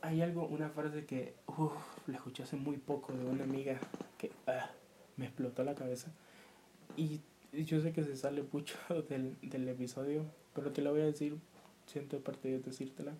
Hay 0.00 0.20
algo, 0.20 0.46
una 0.46 0.68
frase 0.70 1.06
que 1.06 1.34
uf, 1.46 1.72
la 2.06 2.16
escuché 2.16 2.42
hace 2.42 2.56
muy 2.56 2.76
poco 2.76 3.12
de 3.12 3.24
una 3.24 3.44
amiga 3.44 3.78
que 4.18 4.30
ah, 4.46 4.70
me 5.16 5.26
explotó 5.26 5.64
la 5.64 5.74
cabeza. 5.74 6.12
Y 6.96 7.20
yo 7.62 7.80
sé 7.80 7.92
que 7.92 8.02
se 8.02 8.16
sale 8.16 8.44
mucho 8.50 8.76
del, 9.08 9.36
del 9.42 9.68
episodio, 9.68 10.24
pero 10.54 10.72
te 10.72 10.82
la 10.82 10.90
voy 10.90 11.02
a 11.02 11.06
decir, 11.06 11.38
siento 11.86 12.20
parte 12.20 12.48
de 12.48 12.58
decírtela. 12.58 13.14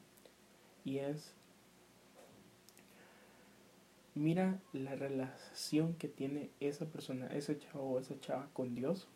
Y 0.85 0.99
es, 0.99 1.33
mira 4.15 4.61
la 4.73 4.95
relación 4.97 5.95
que 5.95 6.09
tiene 6.09 6.51
esa 6.61 6.87
persona, 6.87 7.27
ese 7.29 7.59
chavo 7.59 7.93
o 7.93 7.99
esa 7.99 8.19
chava 8.21 8.49
con 8.53 8.75
Dios. 8.75 9.09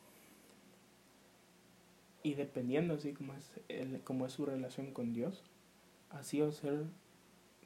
Y 2.22 2.34
dependiendo 2.34 2.94
así 2.94 3.12
como 3.12 3.34
es, 3.34 3.50
el, 3.68 4.00
como 4.02 4.26
es 4.26 4.32
su 4.32 4.46
relación 4.46 4.92
con 4.92 5.12
Dios, 5.12 5.42
así 6.10 6.40
va 6.40 6.48
a 6.48 6.52
ser 6.52 6.84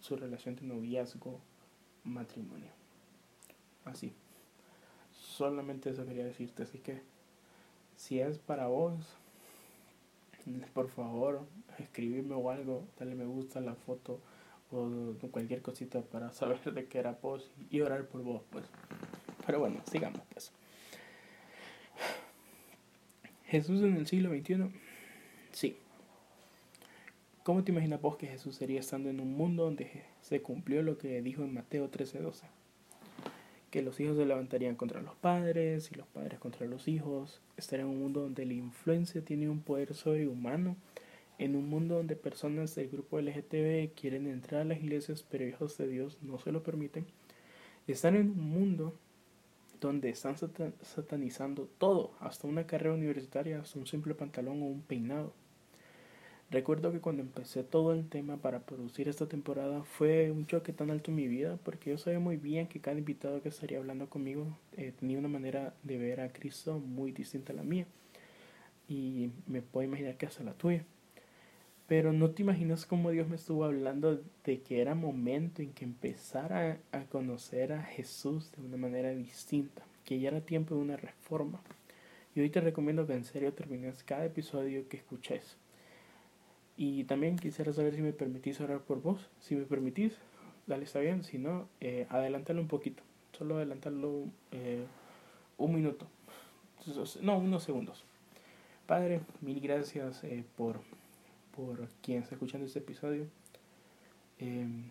su 0.00 0.16
relación 0.16 0.56
de 0.56 0.62
noviazgo, 0.62 1.40
matrimonio. 2.04 2.70
Así. 3.84 4.12
Solamente 5.12 5.90
eso 5.90 6.04
quería 6.04 6.24
decirte, 6.24 6.64
así 6.64 6.78
que 6.78 7.00
si 8.02 8.18
es 8.18 8.38
para 8.38 8.66
vos, 8.66 8.96
por 10.74 10.88
favor, 10.88 11.46
escribirme 11.78 12.34
o 12.34 12.50
algo, 12.50 12.82
dale 12.98 13.14
me 13.14 13.24
gusta 13.24 13.60
a 13.60 13.62
la 13.62 13.76
foto 13.76 14.18
o 14.72 15.14
cualquier 15.30 15.62
cosita 15.62 16.00
para 16.02 16.32
saber 16.32 16.58
de 16.74 16.86
qué 16.86 16.98
era 16.98 17.16
vos 17.22 17.48
y 17.70 17.80
orar 17.80 18.06
por 18.06 18.22
vos, 18.22 18.42
pues. 18.50 18.64
Pero 19.46 19.60
bueno, 19.60 19.80
sigamos 19.88 20.20
pues. 20.32 20.50
Jesús 23.46 23.82
en 23.82 23.96
el 23.96 24.06
siglo 24.08 24.30
XXI, 24.30 24.72
sí. 25.52 25.76
¿Cómo 27.44 27.62
te 27.62 27.70
imaginas 27.70 28.00
vos 28.00 28.16
que 28.16 28.26
Jesús 28.26 28.56
sería 28.56 28.80
estando 28.80 29.10
en 29.10 29.20
un 29.20 29.32
mundo 29.36 29.64
donde 29.64 30.02
se 30.22 30.42
cumplió 30.42 30.82
lo 30.82 30.98
que 30.98 31.22
dijo 31.22 31.44
en 31.44 31.54
Mateo 31.54 31.88
13:12? 31.88 32.61
Que 33.72 33.80
los 33.80 33.98
hijos 34.00 34.18
se 34.18 34.26
levantarían 34.26 34.76
contra 34.76 35.00
los 35.00 35.14
padres 35.16 35.90
y 35.90 35.94
los 35.94 36.06
padres 36.06 36.38
contra 36.38 36.66
los 36.66 36.88
hijos. 36.88 37.40
Estar 37.56 37.80
en 37.80 37.86
un 37.86 37.98
mundo 37.98 38.20
donde 38.20 38.44
la 38.44 38.52
influencia 38.52 39.24
tiene 39.24 39.48
un 39.48 39.62
poder 39.62 39.94
sobrehumano, 39.94 40.76
en 41.38 41.56
un 41.56 41.70
mundo 41.70 41.96
donde 41.96 42.14
personas 42.14 42.74
del 42.74 42.90
grupo 42.90 43.18
LGTB 43.18 43.94
quieren 43.98 44.26
entrar 44.26 44.60
a 44.60 44.64
las 44.64 44.78
iglesias, 44.78 45.24
pero 45.28 45.48
hijos 45.48 45.78
de 45.78 45.88
Dios 45.88 46.18
no 46.20 46.38
se 46.38 46.52
lo 46.52 46.62
permiten. 46.62 47.06
Estar 47.86 48.14
en 48.14 48.32
un 48.32 48.50
mundo 48.50 48.94
donde 49.80 50.10
están 50.10 50.36
satanizando 50.36 51.66
todo, 51.78 52.12
hasta 52.20 52.46
una 52.46 52.66
carrera 52.66 52.94
universitaria, 52.94 53.60
hasta 53.60 53.78
un 53.78 53.86
simple 53.86 54.14
pantalón 54.14 54.60
o 54.60 54.66
un 54.66 54.82
peinado. 54.82 55.32
Recuerdo 56.52 56.92
que 56.92 57.00
cuando 57.00 57.22
empecé 57.22 57.64
todo 57.64 57.94
el 57.94 58.06
tema 58.10 58.36
para 58.36 58.60
producir 58.60 59.08
esta 59.08 59.26
temporada 59.26 59.84
fue 59.84 60.30
un 60.30 60.44
choque 60.44 60.74
tan 60.74 60.90
alto 60.90 61.10
en 61.10 61.16
mi 61.16 61.26
vida 61.26 61.58
porque 61.64 61.88
yo 61.88 61.96
sabía 61.96 62.18
muy 62.18 62.36
bien 62.36 62.66
que 62.66 62.78
cada 62.78 62.98
invitado 62.98 63.40
que 63.40 63.48
estaría 63.48 63.78
hablando 63.78 64.10
conmigo 64.10 64.58
eh, 64.76 64.92
tenía 65.00 65.18
una 65.18 65.28
manera 65.28 65.72
de 65.82 65.96
ver 65.96 66.20
a 66.20 66.30
Cristo 66.30 66.78
muy 66.78 67.10
distinta 67.10 67.54
a 67.54 67.56
la 67.56 67.62
mía 67.62 67.86
y 68.86 69.30
me 69.46 69.62
puedo 69.62 69.86
imaginar 69.88 70.18
que 70.18 70.26
hasta 70.26 70.44
la 70.44 70.52
tuya. 70.52 70.84
Pero 71.86 72.12
no 72.12 72.32
te 72.32 72.42
imaginas 72.42 72.84
cómo 72.84 73.10
Dios 73.12 73.28
me 73.28 73.36
estuvo 73.36 73.64
hablando 73.64 74.22
de 74.44 74.60
que 74.60 74.82
era 74.82 74.94
momento 74.94 75.62
en 75.62 75.72
que 75.72 75.86
empezara 75.86 76.80
a 76.92 77.04
conocer 77.04 77.72
a 77.72 77.82
Jesús 77.82 78.52
de 78.52 78.60
una 78.60 78.76
manera 78.76 79.08
distinta, 79.14 79.86
que 80.04 80.20
ya 80.20 80.28
era 80.28 80.42
tiempo 80.42 80.74
de 80.74 80.82
una 80.82 80.98
reforma. 80.98 81.62
Y 82.34 82.40
hoy 82.40 82.50
te 82.50 82.60
recomiendo 82.60 83.06
que 83.06 83.14
en 83.14 83.24
serio 83.24 83.54
termines 83.54 84.04
cada 84.04 84.26
episodio 84.26 84.86
que 84.90 84.98
escuches 84.98 85.56
y 86.76 87.04
también 87.04 87.36
quisiera 87.36 87.72
saber 87.72 87.94
si 87.94 88.02
me 88.02 88.12
permitís 88.12 88.60
orar 88.60 88.80
por 88.80 89.02
vos. 89.02 89.28
Si 89.40 89.54
me 89.54 89.64
permitís, 89.64 90.14
dale, 90.66 90.84
está 90.84 91.00
bien. 91.00 91.22
Si 91.24 91.38
no, 91.38 91.68
eh, 91.80 92.06
adelántalo 92.08 92.60
un 92.60 92.68
poquito. 92.68 93.02
Solo 93.32 93.56
adelantarlo 93.56 94.24
eh, 94.50 94.84
un 95.58 95.74
minuto. 95.74 96.06
No, 97.20 97.38
unos 97.38 97.62
segundos. 97.62 98.04
Padre, 98.86 99.20
mil 99.40 99.60
gracias 99.60 100.24
eh, 100.24 100.44
por, 100.56 100.80
por 101.54 101.88
quien 102.02 102.22
está 102.22 102.34
escuchando 102.34 102.66
este 102.66 102.80
episodio. 102.80 103.26
Em, 104.38 104.90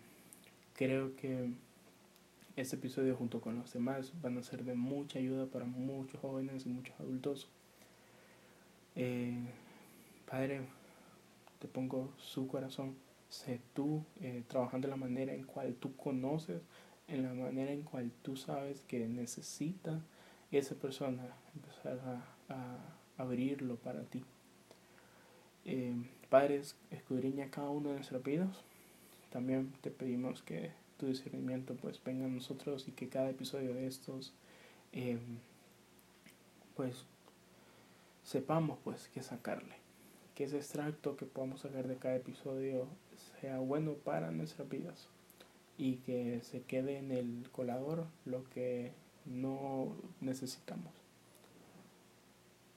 creo 0.74 1.14
que 1.16 1.50
este 2.56 2.76
episodio 2.76 3.16
junto 3.16 3.40
con 3.40 3.56
los 3.58 3.72
demás 3.72 4.12
van 4.22 4.38
a 4.38 4.42
ser 4.42 4.64
de 4.64 4.74
mucha 4.74 5.18
ayuda 5.18 5.46
para 5.46 5.64
muchos 5.64 6.20
jóvenes 6.20 6.64
y 6.66 6.68
muchos 6.70 6.98
adultos. 7.00 7.48
Eh, 8.96 9.38
padre, 10.30 10.62
te 11.62 11.68
pongo 11.68 12.12
su 12.18 12.48
corazón. 12.48 12.96
Sé 13.28 13.60
tú 13.72 14.04
eh, 14.20 14.42
trabajando 14.48 14.88
de 14.88 14.90
la 14.90 14.96
manera 14.96 15.32
en 15.32 15.44
cual 15.44 15.76
tú 15.76 15.94
conoces, 15.96 16.60
en 17.06 17.22
la 17.22 17.32
manera 17.32 17.70
en 17.70 17.82
cual 17.82 18.10
tú 18.22 18.36
sabes 18.36 18.80
que 18.88 19.06
necesita 19.06 20.02
esa 20.50 20.74
persona 20.74 21.22
empezar 21.54 22.00
a, 22.48 22.98
abrirlo 23.16 23.76
para 23.76 24.02
ti. 24.02 24.24
Eh, 25.64 25.94
padres, 26.28 26.74
escudriña 26.90 27.48
cada 27.50 27.70
uno 27.70 27.90
de 27.90 27.96
nuestros 27.96 28.22
pedidos. 28.22 28.64
También 29.30 29.72
te 29.82 29.92
pedimos 29.92 30.42
que 30.42 30.72
tu 30.96 31.06
discernimiento 31.06 31.76
pues 31.76 32.02
venga 32.02 32.24
a 32.24 32.28
nosotros 32.28 32.88
y 32.88 32.92
que 32.92 33.08
cada 33.08 33.30
episodio 33.30 33.72
de 33.72 33.86
estos 33.86 34.32
eh, 34.92 35.18
pues 36.74 37.04
sepamos 38.24 38.78
pues 38.82 39.08
qué 39.14 39.22
sacarle 39.22 39.81
que 40.34 40.44
ese 40.44 40.56
extracto 40.56 41.16
que 41.16 41.26
podamos 41.26 41.60
sacar 41.60 41.88
de 41.88 41.96
cada 41.96 42.16
episodio 42.16 42.86
sea 43.40 43.58
bueno 43.58 43.94
para 43.94 44.30
nuestras 44.30 44.68
vidas 44.68 45.08
y 45.78 45.96
que 45.96 46.40
se 46.42 46.62
quede 46.62 46.98
en 46.98 47.10
el 47.10 47.48
colador 47.50 48.06
lo 48.24 48.44
que 48.50 48.92
no 49.26 49.94
necesitamos. 50.20 50.92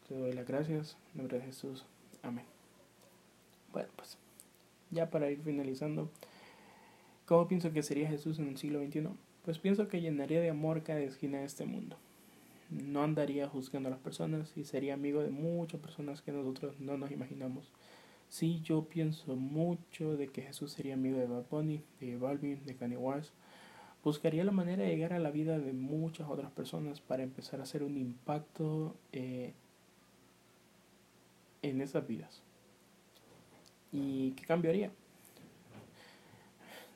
Te 0.07 0.15
doy 0.15 0.33
las 0.33 0.47
gracias, 0.47 0.97
en 1.13 1.19
nombre 1.19 1.39
de 1.39 1.45
Jesús. 1.45 1.85
Amén. 2.21 2.45
Bueno, 3.71 3.89
pues 3.95 4.17
ya 4.91 5.09
para 5.09 5.29
ir 5.29 5.41
finalizando, 5.41 6.09
¿cómo 7.25 7.47
pienso 7.47 7.71
que 7.73 7.83
sería 7.83 8.07
Jesús 8.07 8.39
en 8.39 8.47
el 8.47 8.57
siglo 8.57 8.83
XXI? 8.85 9.09
Pues 9.43 9.59
pienso 9.59 9.87
que 9.87 10.01
llenaría 10.01 10.41
de 10.41 10.49
amor 10.49 10.83
cada 10.83 10.99
esquina 10.99 11.39
de 11.39 11.45
este 11.45 11.65
mundo. 11.65 11.97
No 12.69 13.03
andaría 13.03 13.47
juzgando 13.47 13.87
a 13.87 13.91
las 13.91 13.99
personas 13.99 14.55
y 14.57 14.65
sería 14.65 14.95
amigo 14.95 15.21
de 15.21 15.29
muchas 15.29 15.79
personas 15.79 16.21
que 16.21 16.31
nosotros 16.31 16.79
no 16.79 16.97
nos 16.97 17.11
imaginamos. 17.11 17.71
Sí, 18.29 18.61
yo 18.63 18.85
pienso 18.85 19.35
mucho 19.35 20.17
de 20.17 20.27
que 20.27 20.41
Jesús 20.41 20.71
sería 20.73 20.95
amigo 20.95 21.17
de 21.17 21.27
Bad 21.27 21.45
Bunny, 21.49 21.81
de 21.99 22.17
Balvin, 22.17 22.65
de 22.65 22.75
Kanye 22.75 22.97
West. 22.97 23.31
Buscaría 24.03 24.43
la 24.43 24.51
manera 24.51 24.83
de 24.83 24.89
llegar 24.89 25.13
a 25.13 25.19
la 25.19 25.31
vida 25.31 25.57
de 25.57 25.73
muchas 25.73 26.27
otras 26.29 26.51
personas 26.51 27.01
para 27.01 27.23
empezar 27.23 27.59
a 27.59 27.63
hacer 27.63 27.83
un 27.83 27.97
impacto 27.97 28.95
eh, 29.11 29.53
en 31.61 31.81
esas 31.81 32.07
vidas. 32.07 32.41
¿Y 33.91 34.31
qué 34.31 34.45
cambiaría? 34.45 34.91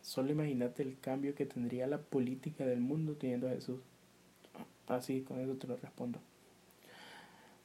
Solo 0.01 0.31
imagínate 0.31 0.83
el 0.83 0.99
cambio 0.99 1.35
que 1.35 1.45
tendría 1.45 1.87
la 1.87 1.99
política 1.99 2.65
del 2.65 2.81
mundo 2.81 3.15
teniendo 3.15 3.47
a 3.47 3.51
Jesús. 3.51 3.79
Así, 4.89 5.21
con 5.21 5.39
eso 5.39 5.55
te 5.55 5.67
lo 5.67 5.77
respondo. 5.77 6.19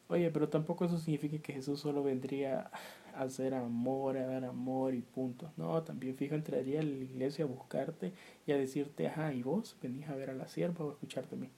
Oye, 0.09 0.31
pero 0.31 0.49
tampoco 0.49 0.85
eso 0.85 0.99
significa 0.99 1.38
que 1.38 1.54
Jesús 1.54 1.81
solo 1.81 2.02
vendría 2.02 2.71
a 3.14 3.23
hacer 3.23 3.54
amor, 3.54 4.19
a 4.19 4.26
dar 4.26 4.45
amor 4.45 4.95
y 4.95 5.00
punto. 5.00 5.50
No, 5.57 5.83
también 5.83 6.16
fijo, 6.16 6.35
entraría 6.35 6.81
a 6.81 6.83
la 6.83 6.90
iglesia 6.90 7.47
a 7.47 7.49
buscarte 7.49 8.12
y 8.47 8.52
a 8.52 8.59
decirte, 8.59 9.09
ajá, 9.09 9.33
¿y 9.33 9.43
vos 9.43 9.76
venís 9.81 10.07
a 10.09 10.14
ver 10.14 10.31
a 10.31 10.35
la 10.35 10.47
sierva 10.47 10.85
o 10.85 10.90
a 10.90 10.93
escucharte 10.93 11.35
a 11.35 11.38
mí? 11.38 11.49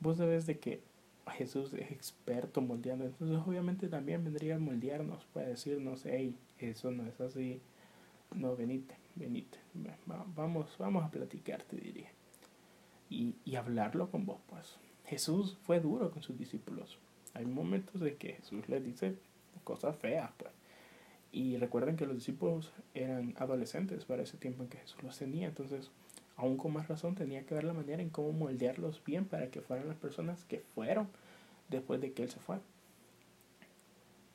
Vos 0.00 0.18
sabés 0.18 0.46
de 0.46 0.58
que 0.58 0.82
Jesús 1.30 1.72
es 1.72 1.92
experto 1.92 2.60
moldeando, 2.60 3.04
entonces 3.04 3.38
obviamente 3.46 3.88
también 3.88 4.24
vendría 4.24 4.56
a 4.56 4.58
moldearnos, 4.58 5.24
para 5.26 5.48
decirnos, 5.48 6.02
hey, 6.04 6.36
eso 6.58 6.90
no 6.90 7.06
es 7.06 7.20
así, 7.20 7.60
no, 8.34 8.56
venite, 8.56 8.96
venite, 9.14 9.58
vamos, 10.34 10.76
vamos 10.78 11.04
a 11.04 11.10
platicar, 11.10 11.62
te 11.62 11.76
diría. 11.76 12.10
Y, 13.08 13.36
hablarlo 13.56 14.10
con 14.10 14.26
vos, 14.26 14.40
pues. 14.48 14.76
Jesús 15.04 15.56
fue 15.62 15.80
duro 15.80 16.10
con 16.10 16.22
sus 16.22 16.36
discípulos 16.36 16.98
hay 17.36 17.44
momentos 17.44 18.00
de 18.00 18.16
que 18.16 18.32
Jesús 18.32 18.66
les 18.68 18.82
dice 18.82 19.14
cosas 19.62 19.96
feas, 19.96 20.30
pues. 20.38 20.50
Y 21.32 21.58
recuerden 21.58 21.96
que 21.96 22.06
los 22.06 22.14
discípulos 22.14 22.72
eran 22.94 23.34
adolescentes 23.36 24.06
para 24.06 24.22
ese 24.22 24.38
tiempo 24.38 24.62
en 24.62 24.70
que 24.70 24.78
Jesús 24.78 25.02
los 25.02 25.18
tenía, 25.18 25.48
entonces 25.48 25.90
aún 26.36 26.56
con 26.56 26.72
más 26.72 26.88
razón 26.88 27.14
tenía 27.14 27.44
que 27.44 27.54
ver 27.54 27.64
la 27.64 27.74
manera 27.74 28.00
en 28.00 28.08
cómo 28.08 28.32
moldearlos 28.32 29.02
bien 29.04 29.26
para 29.26 29.50
que 29.50 29.60
fueran 29.60 29.88
las 29.88 29.98
personas 29.98 30.44
que 30.44 30.60
fueron 30.74 31.08
después 31.68 32.00
de 32.00 32.12
que 32.12 32.22
Él 32.22 32.30
se 32.30 32.40
fue. 32.40 32.56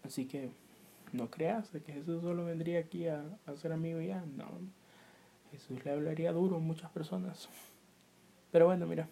Así 0.03 0.25
que 0.25 0.51
no 1.11 1.31
creas 1.31 1.71
de 1.73 1.81
que 1.81 1.93
Jesús 1.93 2.21
solo 2.21 2.45
vendría 2.45 2.79
aquí 2.79 3.07
a, 3.07 3.23
a 3.47 3.55
ser 3.55 3.71
amigo 3.71 3.99
ya, 3.99 4.23
no. 4.37 4.47
Jesús 5.51 5.83
le 5.83 5.91
hablaría 5.91 6.31
duro 6.31 6.57
a 6.57 6.59
muchas 6.59 6.91
personas. 6.91 7.49
Pero 8.51 8.65
bueno, 8.65 8.85
mira, 8.87 9.07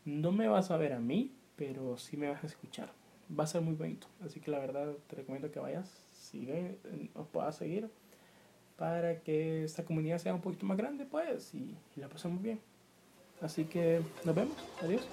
no 0.04 0.32
me 0.32 0.48
vas 0.48 0.70
a 0.70 0.76
ver 0.76 0.92
a 0.92 1.00
mí, 1.00 1.32
pero 1.56 1.96
sí 1.96 2.16
me 2.16 2.28
vas 2.28 2.42
a 2.44 2.46
escuchar 2.46 2.90
va 3.38 3.44
a 3.44 3.46
ser 3.46 3.60
muy 3.60 3.74
bonito. 3.74 4.06
Así 4.24 4.40
que 4.40 4.50
la 4.50 4.58
verdad 4.58 4.92
te 5.08 5.16
recomiendo 5.16 5.50
que 5.50 5.60
vayas, 5.60 5.88
sigue, 6.12 6.78
nos 7.14 7.26
puedas 7.28 7.56
seguir 7.56 7.88
para 8.76 9.20
que 9.20 9.64
esta 9.64 9.84
comunidad 9.84 10.18
sea 10.18 10.34
un 10.34 10.40
poquito 10.40 10.66
más 10.66 10.76
grande, 10.76 11.06
pues, 11.06 11.54
y 11.54 11.76
la 11.96 12.08
pasemos 12.08 12.42
bien. 12.42 12.60
Así 13.40 13.64
que 13.64 14.00
nos 14.24 14.34
vemos. 14.34 14.56
Adiós. 14.82 15.06